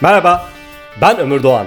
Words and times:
Merhaba, 0.00 0.48
ben 1.00 1.18
Ömür 1.18 1.42
Doğan. 1.42 1.66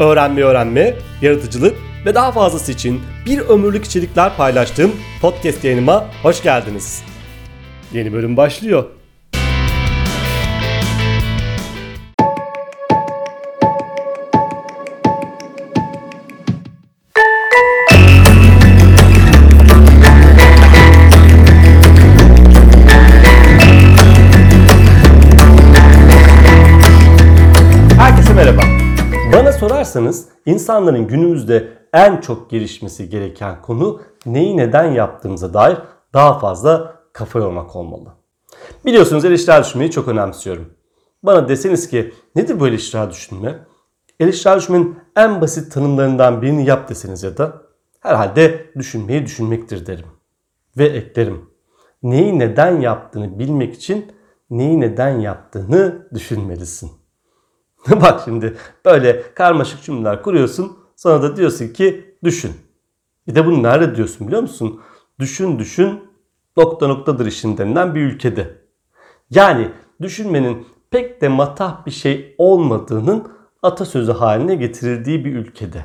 Öğrenme 0.00 0.42
öğrenme, 0.42 0.94
yaratıcılık 1.22 1.76
ve 2.06 2.14
daha 2.14 2.32
fazlası 2.32 2.72
için 2.72 3.02
bir 3.26 3.38
ömürlük 3.38 3.84
içerikler 3.84 4.36
paylaştığım 4.36 4.92
podcast 5.20 5.64
yayınıma 5.64 6.04
hoş 6.22 6.42
geldiniz. 6.42 7.02
Yeni 7.92 8.12
bölüm 8.12 8.36
başlıyor. 8.36 8.84
Sorarsanız 29.60 30.28
insanların 30.46 31.06
günümüzde 31.06 31.68
en 31.92 32.20
çok 32.20 32.50
gelişmesi 32.50 33.08
gereken 33.08 33.62
konu 33.62 34.00
neyi 34.26 34.56
neden 34.56 34.84
yaptığımıza 34.84 35.54
dair 35.54 35.78
daha 36.12 36.38
fazla 36.38 36.96
kafa 37.12 37.38
yormak 37.38 37.76
olmalı. 37.76 38.12
Biliyorsunuz 38.84 39.24
eleştirel 39.24 39.64
düşünmeyi 39.64 39.90
çok 39.90 40.08
önemsiyorum. 40.08 40.70
Bana 41.22 41.48
deseniz 41.48 41.88
ki 41.88 42.14
nedir 42.34 42.60
bu 42.60 42.68
eleştirel 42.68 43.10
düşünme? 43.10 43.58
Eleştirel 44.20 44.56
düşünmenin 44.56 44.96
en 45.16 45.40
basit 45.40 45.72
tanımlarından 45.72 46.42
birini 46.42 46.66
yap 46.66 46.88
deseniz 46.88 47.22
ya 47.22 47.38
da 47.38 47.62
herhalde 48.00 48.70
düşünmeyi 48.76 49.24
düşünmektir 49.24 49.86
derim. 49.86 50.06
Ve 50.78 50.86
eklerim. 50.86 51.50
Neyi 52.02 52.38
neden 52.38 52.80
yaptığını 52.80 53.38
bilmek 53.38 53.74
için 53.74 54.12
neyi 54.50 54.80
neden 54.80 55.20
yaptığını 55.20 56.08
düşünmelisin. 56.14 57.05
Bak 57.90 58.20
şimdi 58.24 58.56
böyle 58.84 59.34
karmaşık 59.34 59.82
cümleler 59.82 60.22
kuruyorsun. 60.22 60.78
Sonra 60.96 61.22
da 61.22 61.36
diyorsun 61.36 61.68
ki 61.68 62.14
düşün. 62.24 62.52
Bir 63.26 63.34
de 63.34 63.46
bunu 63.46 63.62
nerede 63.62 63.96
diyorsun 63.96 64.26
biliyor 64.26 64.42
musun? 64.42 64.80
Düşün 65.18 65.58
düşün 65.58 66.00
nokta 66.56 66.88
noktadır 66.88 67.26
işin 67.26 67.58
denilen 67.58 67.94
bir 67.94 68.00
ülkede. 68.00 68.54
Yani 69.30 69.70
düşünmenin 70.00 70.66
pek 70.90 71.20
de 71.20 71.28
matah 71.28 71.86
bir 71.86 71.90
şey 71.90 72.34
olmadığının 72.38 73.28
atasözü 73.62 74.12
haline 74.12 74.54
getirildiği 74.54 75.24
bir 75.24 75.34
ülkede. 75.34 75.84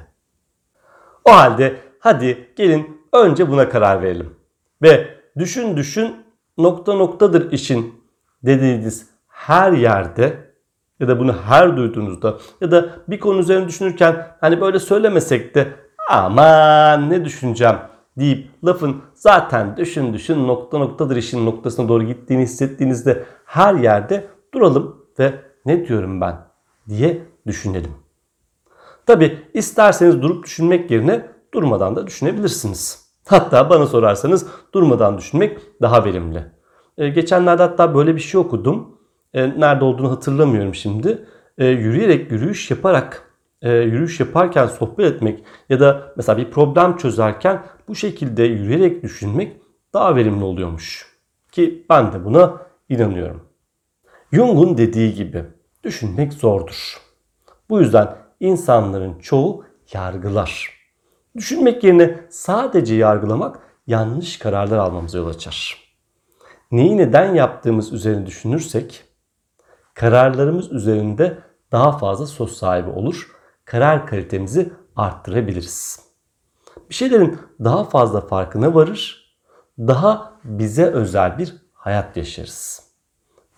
O 1.26 1.32
halde 1.32 1.78
hadi 2.00 2.54
gelin 2.56 3.02
önce 3.14 3.50
buna 3.50 3.70
karar 3.70 4.02
verelim. 4.02 4.36
Ve 4.82 5.08
düşün 5.38 5.78
düşün 5.78 6.16
nokta 6.58 6.94
noktadır 6.94 7.52
işin 7.52 8.04
dediğiniz 8.44 9.10
her 9.28 9.72
yerde 9.72 10.51
ya 11.02 11.08
da 11.08 11.20
bunu 11.20 11.36
her 11.48 11.78
duyduğunuzda 11.78 12.38
ya 12.62 12.72
da 12.72 12.90
bir 13.08 13.20
konu 13.20 13.40
üzerine 13.40 13.68
düşünürken 13.68 14.28
hani 14.42 14.62
böyle 14.62 14.80
söylemesek 14.80 15.56
de 15.56 15.68
aman 16.10 17.10
ne 17.10 17.26
düşüneceğim 17.26 17.76
deyip 18.20 18.48
lafın 18.66 19.02
zaten 19.14 19.78
düşün 19.78 20.14
düşün 20.14 20.48
nokta 20.48 20.78
noktadır 20.78 21.16
işin 21.16 21.46
noktasına 21.46 21.90
doğru 21.90 22.04
gittiğini 22.04 22.44
hissettiğinizde 22.44 23.24
her 23.46 23.76
yerde 23.76 24.28
duralım 24.54 25.06
ve 25.20 25.34
ne 25.66 25.88
diyorum 25.88 26.22
ben 26.22 26.36
diye 26.90 27.22
düşünelim. 27.48 27.92
Tabi 29.06 29.40
isterseniz 29.54 30.22
durup 30.22 30.46
düşünmek 30.46 30.92
yerine 30.92 31.26
durmadan 31.54 31.96
da 31.96 32.08
düşünebilirsiniz. 32.08 33.12
Hatta 33.28 33.70
bana 33.70 33.86
sorarsanız 33.86 34.48
durmadan 34.74 35.18
düşünmek 35.18 35.82
daha 35.82 36.06
verimli. 36.06 36.46
Ee, 36.98 37.10
geçenlerde 37.10 37.64
hatta 37.64 37.96
böyle 37.96 38.16
bir 38.16 38.22
şey 38.22 38.42
okudum. 38.42 38.98
Ee, 39.34 39.60
nerede 39.60 39.86
olduğunu 39.86 40.12
hatırlamıyorum 40.12 40.76
şimdi. 40.76 41.26
Ee, 41.58 41.66
yürüyerek 41.66 42.32
yürüyüş 42.32 42.72
yaparak 42.72 43.32
e, 43.62 43.72
yürüyüş 43.72 44.20
yaparken 44.20 44.68
sohbet 44.68 45.16
etmek 45.16 45.44
ya 45.70 45.80
da 45.80 46.14
mesela 46.18 46.38
bir 46.38 46.52
problem 46.52 46.98
çözerken 46.98 47.64
bu 47.88 47.96
şekilde 47.96 48.44
yürüyerek 48.44 49.04
düşünmek 49.04 49.58
daha 49.94 50.16
verimli 50.16 50.44
oluyormuş. 50.44 51.12
Ki 51.52 51.86
ben 51.90 52.14
de 52.14 52.26
buna 52.26 52.62
inanıyorum. 52.90 53.42
Jung'un 54.32 54.78
dediği 54.78 55.14
gibi 55.14 55.44
düşünmek 55.84 56.34
zordur. 56.34 56.98
Bu 57.70 57.80
yüzden 57.80 58.16
insanların 58.40 59.20
çoğu 59.20 59.66
yargılar. 59.94 60.70
Düşünmek 61.36 61.84
yerine 61.84 62.26
sadece 62.30 62.96
yargılamak 62.96 63.60
yanlış 63.88 64.40
kararlar 64.40 64.78
almamıza 64.78 65.18
yol 65.18 65.28
açar. 65.28 65.78
Neyi 66.72 66.98
neden 66.98 67.36
yaptığımız 67.36 67.94
üzerine 67.94 68.26
düşünürsek 68.26 69.04
kararlarımız 69.94 70.72
üzerinde 70.72 71.38
daha 71.72 71.98
fazla 71.98 72.26
söz 72.28 72.52
sahibi 72.52 72.90
olur. 72.90 73.32
Karar 73.66 74.08
kalitemizi 74.08 74.74
arttırabiliriz. 74.96 76.00
Bir 76.90 76.96
şeylerin 76.96 77.40
daha 77.64 77.84
fazla 77.84 78.22
farkına 78.22 78.76
varır. 78.76 79.22
Daha 79.78 80.34
bize 80.44 80.86
özel 80.86 81.38
bir 81.38 81.56
hayat 81.74 82.18
yaşarız. 82.18 82.84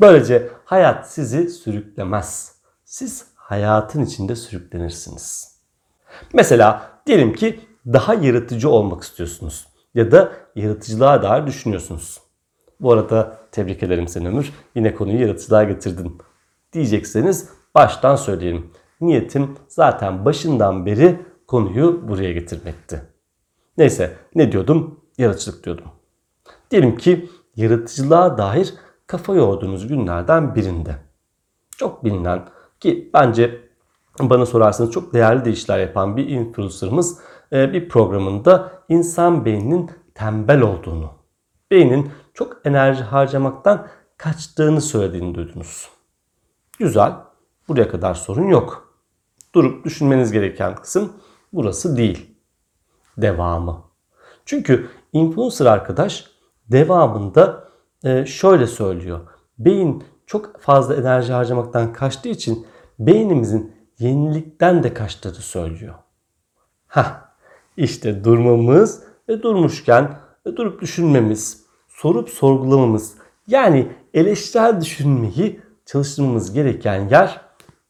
Böylece 0.02 0.50
hayat 0.66 1.12
sizi 1.12 1.50
sürüklemez. 1.50 2.56
Siz 2.84 3.28
hayatın 3.36 4.06
içinde 4.06 4.36
sürüklenirsiniz. 4.36 5.58
Mesela 6.34 6.92
diyelim 7.06 7.34
ki 7.34 7.60
daha 7.86 8.14
yaratıcı 8.14 8.70
olmak 8.70 9.04
istiyorsunuz 9.04 9.68
ya 9.94 10.12
da 10.12 10.32
yaratıcılığa 10.56 11.24
dair 11.24 11.48
düşünüyorsunuz. 11.48 12.23
Bu 12.84 12.92
arada 12.92 13.38
tebrik 13.52 13.84
ederim 13.84 14.08
seni 14.08 14.28
Ömür. 14.28 14.54
Yine 14.76 14.96
konuyu 14.96 15.22
yaratıcılığa 15.22 15.64
getirdin. 15.64 16.18
Diyecekseniz 16.74 17.50
baştan 17.76 18.16
söyleyeyim. 18.16 18.72
Niyetim 19.02 19.56
zaten 19.68 20.26
başından 20.26 20.86
beri 20.86 21.20
konuyu 21.48 22.08
buraya 22.08 22.34
getirmekti. 22.34 23.02
Neyse 23.78 24.14
ne 24.36 24.52
diyordum? 24.52 25.00
Yaratıcılık 25.18 25.66
diyordum. 25.66 25.86
Diyelim 26.72 26.98
ki 26.98 27.30
yaratıcılığa 27.56 28.38
dair 28.38 28.74
kafa 29.08 29.36
yorduğunuz 29.36 29.88
günlerden 29.88 30.56
birinde. 30.56 30.96
Çok 31.78 32.06
bilinen 32.06 32.46
ki 32.80 33.10
bence 33.14 33.62
bana 34.20 34.46
sorarsanız 34.46 34.92
çok 34.92 35.14
değerli 35.14 35.46
de 35.46 35.52
işler 35.52 35.80
yapan 35.80 36.18
bir 36.18 36.28
influencer'ımız 36.28 37.20
e, 37.54 37.74
bir 37.74 37.90
programında 37.90 38.72
insan 38.90 39.46
beyninin 39.46 39.92
tembel 40.16 40.62
olduğunu, 40.62 41.12
beynin 41.74 42.12
çok 42.34 42.62
enerji 42.66 43.04
harcamaktan 43.04 43.88
kaçtığını 44.18 44.82
söylediğini 44.82 45.36
duydunuz. 45.36 45.90
Güzel. 46.80 47.14
Buraya 47.68 47.90
kadar 47.90 48.14
sorun 48.14 48.48
yok. 48.48 48.96
Durup 49.56 49.86
düşünmeniz 49.86 50.32
gereken 50.32 50.76
kısım 50.76 51.14
burası 51.54 51.98
değil. 51.98 52.36
Devamı. 53.18 53.84
Çünkü 54.46 54.90
influencer 55.14 55.66
arkadaş 55.66 56.26
devamında 56.72 57.70
e, 58.04 58.26
şöyle 58.26 58.68
söylüyor. 58.68 59.20
Beyin 59.60 60.04
çok 60.26 60.60
fazla 60.60 60.96
enerji 60.96 61.34
harcamaktan 61.34 61.94
kaçtığı 61.94 62.30
için 62.30 62.68
beynimizin 63.00 63.76
yenilikten 64.00 64.84
de 64.84 64.94
kaçtığını 64.94 65.34
söylüyor. 65.34 65.94
Ha, 66.88 67.36
işte 67.78 68.24
durmamız 68.24 69.04
ve 69.30 69.44
durmuşken 69.44 70.20
durup 70.56 70.82
düşünmemiz, 70.82 71.63
sorup 71.94 72.30
sorgulamamız 72.30 73.14
yani 73.48 73.88
eleştirel 74.14 74.82
düşünmeyi 74.82 75.60
çalıştırmamız 75.86 76.54
gereken 76.54 77.10
yer 77.10 77.42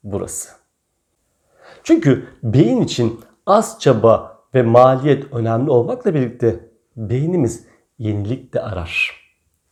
burası. 0.04 0.50
Çünkü 1.84 2.26
beyin 2.44 2.82
için 2.82 3.20
az 3.46 3.80
çaba 3.80 4.38
ve 4.56 4.62
maliyet 4.62 5.34
önemli 5.34 5.72
olmakla 5.72 6.14
birlikte 6.14 6.60
beynimiz 6.98 7.66
yenilik 7.98 8.54
de 8.54 8.62
arar. 8.62 9.24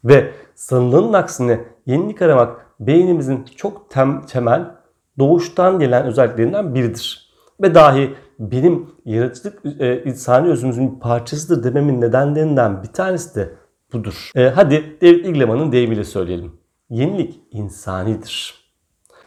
Ve 0.04 0.32
sanılanın 0.56 1.14
aksine 1.14 1.60
yenilik 1.86 2.22
aramak 2.22 2.66
beynimizin 2.80 3.46
çok 3.56 3.90
tem 3.90 4.26
temel 4.26 4.72
doğuştan 5.20 5.80
gelen 5.80 6.06
özelliklerinden 6.06 6.76
biridir. 6.76 7.32
Ve 7.62 7.76
dahi 7.76 8.16
benim 8.40 8.90
yaratıcılık 9.06 9.82
e, 9.82 10.04
insani 10.04 10.50
özümüzün 10.50 10.96
bir 10.96 11.00
parçasıdır 11.00 11.64
dememin 11.64 12.02
nedenlerinden 12.02 12.84
bir 12.84 12.88
tanesi 12.88 13.36
de 13.36 13.61
budur. 13.94 14.32
E, 14.36 14.44
hadi 14.48 14.98
David 15.02 15.26
Igleman'ın 15.26 15.72
deyimiyle 15.72 16.04
söyleyelim. 16.04 16.52
Yenilik 16.90 17.40
insanidir. 17.52 18.56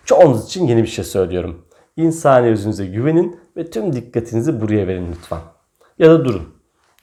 Çoğunuz 0.05 0.44
için 0.44 0.66
yeni 0.66 0.82
bir 0.82 0.88
şey 0.88 1.05
söylüyorum. 1.05 1.66
İnsani 1.96 2.46
özünüze 2.46 2.87
güvenin 2.87 3.40
ve 3.56 3.70
tüm 3.70 3.93
dikkatinizi 3.93 4.61
buraya 4.61 4.87
verin 4.87 5.12
lütfen. 5.12 5.40
Ya 5.99 6.11
da 6.11 6.25
durun. 6.25 6.55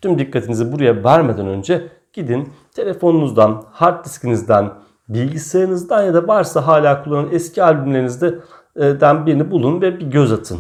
Tüm 0.01 0.19
dikkatinizi 0.19 0.71
buraya 0.71 1.03
vermeden 1.03 1.47
önce 1.47 1.87
gidin 2.13 2.53
telefonunuzdan, 2.75 3.63
hard 3.71 4.05
diskinizden, 4.05 4.73
bilgisayarınızdan 5.09 6.03
ya 6.03 6.13
da 6.13 6.27
varsa 6.27 6.67
hala 6.67 7.03
kullanan 7.03 7.29
eski 7.31 7.63
albümlerinizden 7.63 9.25
birini 9.25 9.51
bulun 9.51 9.81
ve 9.81 9.99
bir 9.99 10.05
göz 10.05 10.31
atın. 10.31 10.59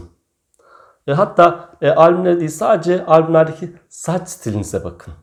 E, 1.07 1.13
hatta 1.13 1.69
e, 1.81 1.87
değil 2.39 2.49
sadece 2.49 3.05
albümlerdeki 3.05 3.71
saç 3.89 4.29
stilinize 4.29 4.83
bakın. 4.83 5.13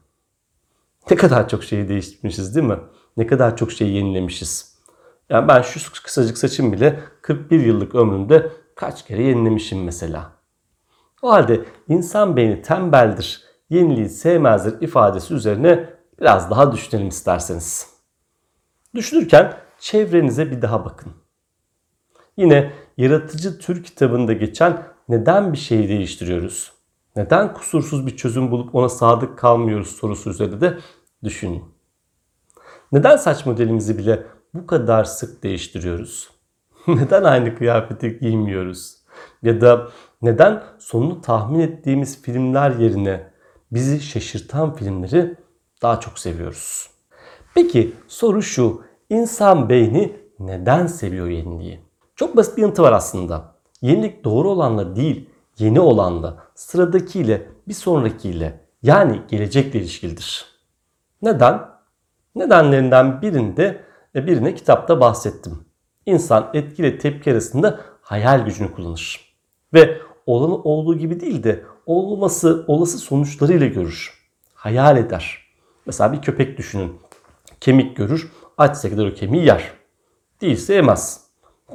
Ne 1.11 1.17
kadar 1.17 1.49
çok 1.49 1.65
şeyi 1.65 1.89
değiştirmişiz 1.89 2.57
değil 2.57 2.67
mi? 2.67 2.79
Ne 3.17 3.27
kadar 3.27 3.57
çok 3.57 3.73
şeyi 3.73 3.95
yenilemişiz. 3.95 4.79
Yani 5.29 5.49
ben 5.49 5.63
şu 5.63 6.03
kısacık 6.03 6.39
saçım 6.39 6.73
bile 6.73 7.01
41 7.23 7.61
yıllık 7.61 7.95
ömrümde 7.95 8.53
kaç 8.75 9.07
kere 9.07 9.23
yenilemişim 9.23 9.85
mesela. 9.85 10.33
O 11.23 11.31
halde 11.31 11.65
insan 11.89 12.37
beyni 12.37 12.63
tembeldir, 12.63 13.43
yeniliği 13.71 14.09
sevmezdir 14.09 14.81
ifadesi 14.81 15.35
üzerine 15.35 15.91
biraz 16.21 16.51
daha 16.51 16.73
düşünelim 16.73 17.09
isterseniz. 17.09 17.87
Düşünürken 18.95 19.57
çevrenize 19.79 20.51
bir 20.51 20.63
daha 20.63 20.85
bakın. 20.85 21.13
Yine 22.37 22.73
Yaratıcı 22.97 23.59
Tür 23.59 23.85
kitabında 23.85 24.33
geçen 24.33 24.83
neden 25.09 25.53
bir 25.53 25.59
şeyi 25.59 25.89
değiştiriyoruz? 25.89 26.73
Neden 27.17 27.55
kusursuz 27.55 28.07
bir 28.07 28.17
çözüm 28.17 28.51
bulup 28.51 28.75
ona 28.75 28.89
sadık 28.89 29.39
kalmıyoruz 29.39 29.89
sorusu 29.89 30.31
üzerinde 30.31 30.61
de 30.61 30.79
düşünün. 31.25 31.65
Neden 32.93 33.17
saç 33.17 33.47
modelimizi 33.47 33.99
bile 33.99 34.27
bu 34.55 34.67
kadar 34.67 35.05
sık 35.05 35.43
değiştiriyoruz? 35.43 36.31
neden 36.89 37.25
aynı 37.25 37.57
kıyafeti 37.57 38.19
giymiyoruz? 38.19 38.99
Ya 39.43 39.61
da 39.61 39.89
neden 40.23 40.63
sonunu 40.79 41.21
tahmin 41.21 41.61
ettiğimiz 41.61 42.23
filmler 42.23 42.71
yerine 42.71 43.31
bizi 43.73 44.01
şaşırtan 44.01 44.75
filmleri 44.75 45.37
daha 45.83 46.01
çok 46.01 46.19
seviyoruz? 46.19 46.91
Peki 47.55 47.95
soru 48.09 48.43
şu. 48.43 48.83
İnsan 49.11 49.69
beyni 49.69 50.17
neden 50.39 50.87
seviyor 50.87 51.29
yeniliği? 51.29 51.81
Çok 52.17 52.37
basit 52.37 52.57
bir 52.57 52.63
yanıtı 52.63 52.83
var 52.83 52.93
aslında. 52.93 53.55
Yenilik 53.83 54.25
doğru 54.25 54.51
olanla 54.51 54.97
değil, 54.97 55.31
yeni 55.59 55.81
olanla, 55.81 56.45
sıradakiyle, 56.55 57.49
bir 57.69 57.75
sonrakiyle 57.75 58.61
yani 58.83 59.23
gelecekle 59.29 59.81
ilişkilidir. 59.81 60.58
Neden? 61.23 61.61
Nedenlerinden 62.35 63.23
birinde 63.23 63.85
e, 64.15 64.27
birine 64.27 64.55
kitapta 64.55 65.01
bahsettim. 65.01 65.59
İnsan 66.07 66.51
etkiyle 66.55 66.99
tepki 66.99 67.33
arasında 67.33 67.81
hayal 68.01 68.45
gücünü 68.45 68.73
kullanır. 68.73 69.35
Ve 69.75 69.99
olanı 70.27 70.55
olduğu 70.55 70.99
gibi 70.99 71.21
değil 71.21 71.43
de 71.43 71.65
olması 71.87 72.65
olası 72.67 72.99
sonuçlarıyla 72.99 73.67
görür. 73.67 74.15
Hayal 74.55 74.97
eder. 74.97 75.39
Mesela 75.87 76.13
bir 76.13 76.23
köpek 76.23 76.59
düşünün. 76.59 77.01
Kemik 77.61 77.97
görür, 77.97 78.33
açsa 78.59 78.91
kadar 78.91 79.07
o 79.07 79.15
kemiği 79.15 79.45
yer. 79.45 79.73
Değilse 80.41 80.75
yemez. 80.75 81.21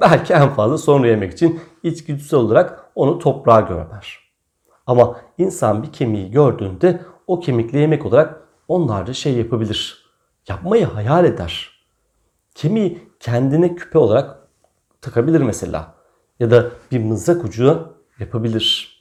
Belki 0.01 0.33
en 0.33 0.49
fazla 0.49 0.77
sonra 0.77 1.07
yemek 1.07 1.33
için 1.33 1.61
içgüdüsel 1.83 2.39
olarak 2.39 2.91
onu 2.95 3.19
toprağa 3.19 3.61
gömer. 3.61 4.19
Ama 4.87 5.21
insan 5.37 5.83
bir 5.83 5.91
kemiği 5.91 6.31
gördüğünde 6.31 7.01
o 7.27 7.39
kemikle 7.39 7.79
yemek 7.79 8.05
olarak 8.05 8.42
onlarca 8.67 9.13
şey 9.13 9.33
yapabilir. 9.33 10.05
Yapmayı 10.47 10.85
hayal 10.85 11.25
eder. 11.25 11.85
Kemiği 12.55 13.09
kendine 13.19 13.75
küpe 13.75 13.97
olarak 13.97 14.47
takabilir 15.01 15.41
mesela. 15.41 15.95
Ya 16.39 16.51
da 16.51 16.71
bir 16.91 16.99
mızrak 16.99 17.43
ucu 17.45 17.93
yapabilir. 18.19 18.93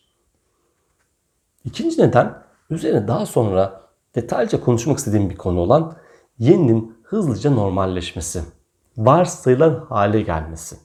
İkinci 1.64 2.00
neden 2.00 2.43
üzerine 2.70 3.09
daha 3.09 3.26
sonra 3.26 3.82
detaylıca 4.14 4.61
konuşmak 4.61 4.99
istediğim 4.99 5.31
bir 5.31 5.37
konu 5.37 5.61
olan 5.61 5.97
yeninin 6.38 6.99
hızlıca 7.03 7.50
normalleşmesi. 7.50 8.43
Varsayılan 8.97 9.87
hale 9.88 10.23
gelmesi. 10.23 10.76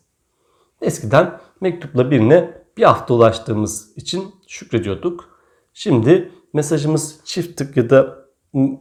Eskiden 0.81 1.39
mektupla 1.62 2.12
birine 2.12 2.63
bir 2.77 2.83
hafta 2.83 3.13
ulaştığımız 3.13 3.97
için 3.97 4.35
şükrediyorduk. 4.47 5.30
Şimdi 5.73 6.31
mesajımız 6.53 7.19
çift 7.23 7.57
tık 7.57 7.77
ya 7.77 7.89
da 7.89 8.26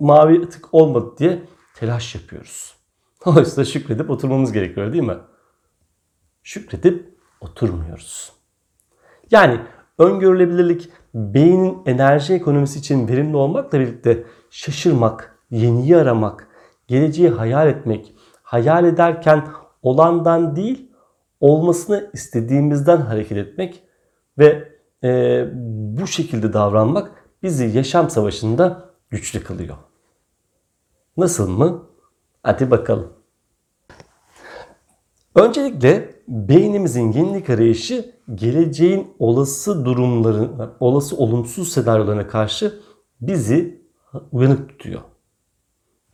mavi 0.00 0.48
tık 0.48 0.74
olmadı 0.74 1.14
diye 1.18 1.42
telaş 1.74 2.14
yapıyoruz. 2.14 2.76
Oysa 3.26 3.64
şükredip 3.64 4.10
oturmamız 4.10 4.52
gerekiyor 4.52 4.92
değil 4.92 5.04
mi? 5.04 5.16
Şükredip 6.42 7.18
oturmuyoruz. 7.40 8.32
Yani 9.30 9.60
öngörülebilirlik 9.98 10.90
beynin 11.14 11.82
enerji 11.86 12.34
ekonomisi 12.34 12.78
için 12.78 13.08
verimli 13.08 13.36
olmakla 13.36 13.80
birlikte 13.80 14.24
şaşırmak, 14.50 15.38
yeniyi 15.50 15.96
aramak, 15.96 16.48
geleceği 16.86 17.28
hayal 17.28 17.68
etmek, 17.68 18.14
hayal 18.42 18.84
ederken 18.84 19.46
olandan 19.82 20.56
değil 20.56 20.92
olmasını 21.40 22.10
istediğimizden 22.12 22.96
hareket 22.96 23.38
etmek 23.38 23.82
ve 24.38 24.68
e, 25.04 25.44
bu 25.98 26.06
şekilde 26.06 26.52
davranmak 26.52 27.24
bizi 27.42 27.76
yaşam 27.76 28.10
savaşında 28.10 28.85
güçlü 29.10 29.44
kılıyor. 29.44 29.76
Nasıl 31.16 31.48
mı? 31.50 31.86
Hadi 32.42 32.70
bakalım. 32.70 33.12
Öncelikle 35.34 36.14
beynimizin 36.28 37.12
yenilik 37.12 37.50
arayışı 37.50 38.14
geleceğin 38.34 39.14
olası 39.18 39.84
durumları, 39.84 40.70
olası 40.80 41.16
olumsuz 41.16 41.72
senaryolarına 41.72 42.28
karşı 42.28 42.80
bizi 43.20 43.86
uyanık 44.32 44.68
tutuyor. 44.68 45.00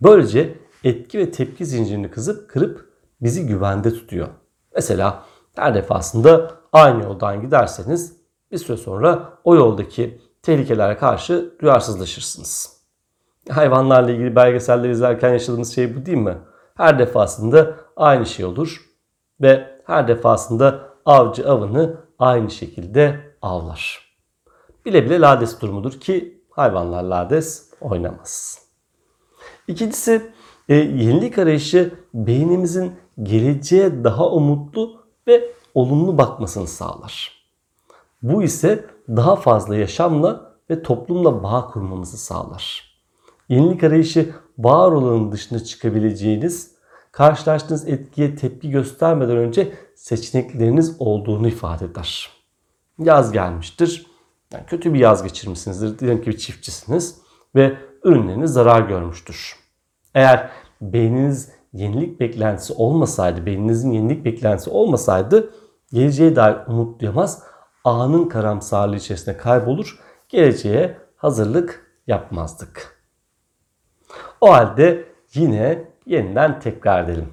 Böylece 0.03 0.59
etki 0.85 1.19
ve 1.19 1.31
tepki 1.31 1.67
zincirini 1.67 2.11
kızıp 2.11 2.51
kırıp 2.51 2.93
bizi 3.21 3.47
güvende 3.47 3.93
tutuyor. 3.95 4.29
Mesela 4.75 5.25
her 5.57 5.75
defasında 5.75 6.61
aynı 6.73 7.03
yoldan 7.03 7.41
giderseniz 7.41 8.17
bir 8.53 8.59
süre 8.59 8.77
sonra 8.77 9.39
o 9.45 9.55
yoldaki 9.55 10.21
tehlikelere 10.43 10.97
karşı 10.97 11.55
duyarsızlaşırsınız. 11.61 12.82
Hayvanlarla 13.51 14.11
ilgili 14.11 14.37
belgeseller 14.37 14.89
izlerken 14.91 15.33
yaşadığımız 15.33 15.75
şey 15.75 15.97
bu 15.97 16.07
değil 16.07 16.19
mi? 16.19 16.39
Her 16.75 16.99
defasında 16.99 17.77
aynı 17.97 18.27
şey 18.27 18.45
olur 18.45 18.83
ve 19.41 19.81
her 19.87 20.09
defasında 20.09 20.81
avcı 21.05 21.51
avını 21.51 21.97
aynı 22.19 22.51
şekilde 22.51 23.21
avlar. 23.43 24.13
Bile 24.87 25.05
bile 25.05 25.21
lades 25.21 25.61
durumudur 25.61 25.93
ki 25.93 26.45
hayvanlar 26.51 27.03
lades 27.03 27.71
oynamaz. 27.81 28.63
İkincisi 29.69 30.33
e, 30.69 30.75
yenilik 30.75 31.39
arayışı 31.39 31.95
beynimizin 32.15 32.93
geleceğe 33.23 34.05
daha 34.05 34.31
umutlu 34.31 35.07
ve 35.27 35.53
olumlu 35.75 36.19
bakmasını 36.19 36.67
sağlar. 36.67 37.43
Bu 38.23 38.43
ise 38.43 38.85
daha 39.09 39.37
fazla 39.37 39.77
yaşamla 39.77 40.53
ve 40.71 40.83
toplumla 40.83 41.43
bağ 41.43 41.71
kurmamızı 41.73 42.19
sağlar. 42.19 42.92
Yenilik 43.49 43.85
arayışı 43.85 44.35
var 44.59 44.93
olanın 44.93 45.33
dışına 45.33 45.59
çıkabileceğiniz, 45.59 46.73
karşılaştığınız 47.13 47.89
etkiye 47.89 48.37
tepki 48.37 48.71
göstermeden 48.71 49.37
önce 49.37 49.73
seçenekleriniz 49.95 50.97
olduğunu 50.99 51.49
ifade 51.49 51.85
eder. 51.85 52.31
Yaz 52.99 53.33
gelmiştir. 53.33 54.07
Yani 54.53 54.67
kötü 54.67 54.95
bir 54.95 54.99
yaz 54.99 55.23
geçirmişsinizdir. 55.23 55.99
Diyelim 55.99 56.23
ki 56.23 56.31
bir 56.31 56.37
çiftçisiniz 56.37 57.19
ve 57.55 57.77
ürünleriniz 58.05 58.53
zarar 58.53 58.81
görmüştür. 58.81 59.57
Eğer 60.15 60.51
beyniniz 60.81 61.51
yenilik 61.73 62.21
beklentisi 62.21 62.73
olmasaydı, 62.73 63.47
beyninizin 63.47 63.91
yenilik 63.91 64.25
beklentisi 64.25 64.71
olmasaydı 64.71 65.51
geleceğe 65.93 66.37
dair 66.37 66.57
umut 66.67 67.01
duyamaz, 67.01 67.43
anın 67.85 68.29
karamsarlığı 68.29 68.97
içerisinde 68.97 69.37
kaybolur, 69.37 69.99
geleceğe 70.29 70.99
hazırlık 71.17 71.87
yapmazdık. 72.07 72.92
O 74.43 74.53
halde 74.53 75.05
yine 75.35 75.85
yeniden 76.07 76.61
tekrar 76.61 77.05
edelim. 77.05 77.29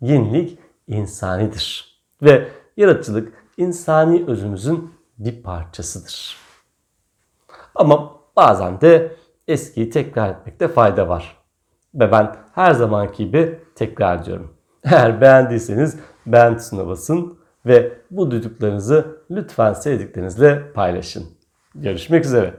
Yenilik 0.00 0.58
insanidir 0.86 1.96
ve 2.22 2.48
yaratıcılık 2.76 3.32
insani 3.56 4.24
özümüzün 4.26 4.94
bir 5.18 5.42
parçasıdır. 5.42 6.36
Ama 7.74 8.12
bazen 8.36 8.80
de 8.80 9.16
eskiyi 9.48 9.90
tekrar 9.90 10.30
etmekte 10.30 10.68
fayda 10.68 11.08
var. 11.08 11.36
Ve 11.94 12.12
ben 12.12 12.36
her 12.54 12.72
zamanki 12.72 13.26
gibi 13.26 13.60
tekrar 13.74 14.22
ediyorum. 14.22 14.54
Eğer 14.84 15.20
beğendiyseniz 15.20 15.98
beğen 16.26 16.58
tuşuna 16.58 16.86
basın 16.86 17.38
ve 17.66 17.92
bu 18.10 18.30
duyduklarınızı 18.30 19.24
lütfen 19.30 19.72
sevdiklerinizle 19.72 20.72
paylaşın. 20.72 21.26
Görüşmek 21.74 22.24
üzere. 22.24 22.54